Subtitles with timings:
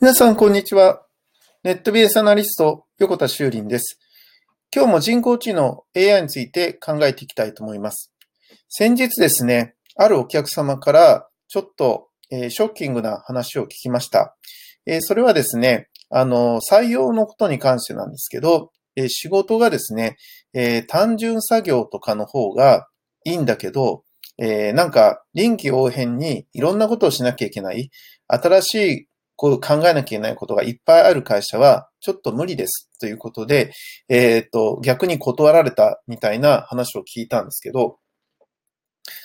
[0.00, 1.06] 皆さん、こんにちは。
[1.62, 4.00] ネットビジネスアナリスト、横田修林です。
[4.74, 8.12] 今日も人工知能 AI について考えていきたいと思います。
[8.68, 14.36] 先日ですね、あるお客様からちょっと、えー、ショッキングな話を聞きました。
[14.84, 20.16] えー、それはですね、あの、採用のことに関してなんですけど、えー、仕事がですね、
[20.54, 22.88] え単純作業とかの方が
[23.24, 24.02] いいんだけど、
[24.38, 27.90] えなんか臨機応変にいろんなことをしなきゃいけない。
[28.26, 33.72] 新しいこう考えなきゃいけないことがいっぱいある会社は、ちょっと無理ですということで、
[34.08, 37.98] えっ、ー、と、逆に断られたみたいな話を聞いたんですけど、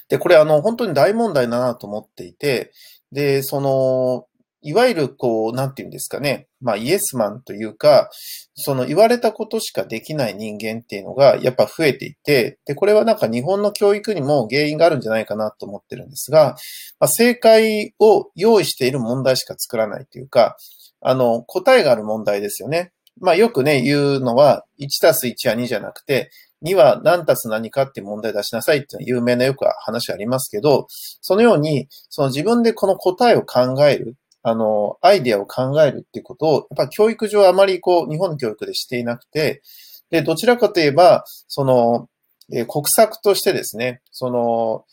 [0.10, 2.72] で、これあの、本当に大問題だなと思っていて、
[3.12, 4.26] で、その、
[4.62, 6.48] いわゆるこう、なんていうんですかね。
[6.62, 8.10] まあ、イエスマンというか、
[8.56, 16.56] その言われたことしかできない人間っていうのがやっぱ増えていて、で、これはなんか日本の教育にも原因があるんじゃないかなと思ってるんですが、
[17.00, 20.58] まあ、正解を用意している問題しか作らないというか、
[21.02, 22.92] あの、答えがある問題ですよね。
[23.22, 26.32] まあ、よくね、言うのは、1たす1は2じゃなくて、
[26.66, 34.16] 2は何たす何かっていう問題出しなさいっていうのは有名なよく話ありますけど、そのように、その自分でこの答えを考える。
[34.42, 39.62] あの、アイデアを考えるっていうことを、やっぱ教育上あまりこう、日本の教育でしていなくて、
[40.10, 42.10] で、どちらかといえば、その、
[42.52, 44.86] えー、国策としてですね、その、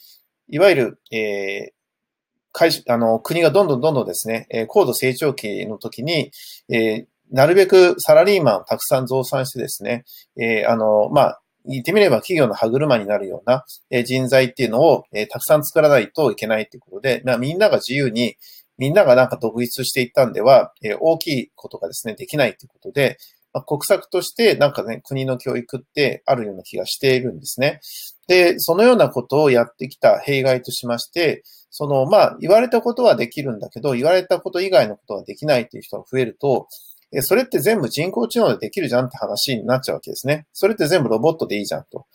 [0.49, 1.77] いわゆる、えー、
[2.53, 6.31] 会社あの、国がどんどんどんどんですね、えー、高度成長期の時に、
[6.69, 10.05] えー、なるべくサラリーマンをたくさん増産してですね、
[10.37, 13.65] えー、あの、まあ、言ってみれば企業の歯車になるような
[14.05, 18.37] 人材っていうのをたくさん作らないといけないということで、まあ、みんなが自由に
[18.79, 23.19] みんながなんか独立していったんでは、えー、大きいことがですね、できないということで、
[23.53, 27.81] まあ、国策としてなんかね、国の教育ってあるような気がしているんですね。
[28.29, 36.69] で、そのようなことをやってきた弊害としまして、その、まあ、言われたことはできるんだけど、言われたこと以外のことはできないっていう人が増えると、
[37.13, 40.47] えそれって全部人工知能でできるじゃんって話になっちゃうわけですね。
[40.53, 42.07] それって全部ロボットでいいじゃんと。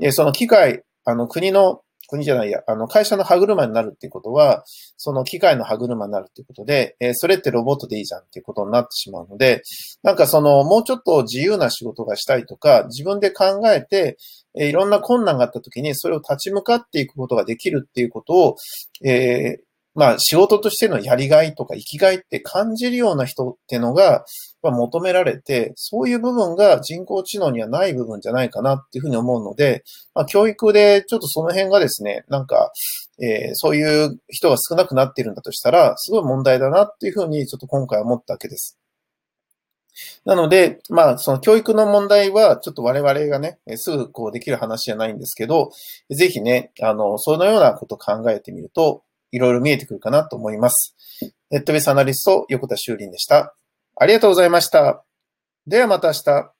[0.00, 1.80] えその機械、あの国の
[2.12, 4.64] 国じゃないや、あの、会社の歯車になるっていうことは、
[4.98, 9.62] その機械の歯車になるっていうことで、えー、それってロボットでいいじゃんっていうことになってしまうので、
[10.02, 14.18] なんかその、もうちょっと自由な仕事がしたいとか、自分で考えて、
[14.54, 18.56] えー、いろんな困難があった時にそれを立ち向かっていくことができるっていうことを、
[19.04, 24.24] えー、まあ仕事としてのやりがいとか生きがいって感じるような人ってのが
[24.62, 32.72] 求められて、そういう部分が人工知能にはない部分じゃないかなっていうふうに思うので、まあ教育でちょっとその辺がですね、なんか、
[33.20, 38.78] えー、そういう人が少なくなっているんだとしたら、すごい問題だなっていうふうにちょっと今回思ったわけです。
[40.24, 45.70] なので、まあ、その教育の問題は、ちょっと我々がね、すぐこうできる話じゃないんですけど、
[46.10, 50.94] ぜひね、あの、そのようなことを考えてみると、いろいろ見えてくるかなと思います。
[51.50, 53.56] ネットベースアナリスト、横田修林でした。
[53.96, 55.04] ありがとうございました。
[55.66, 56.51] ではまた明日。